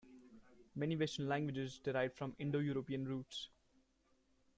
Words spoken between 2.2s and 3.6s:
Indo-European roots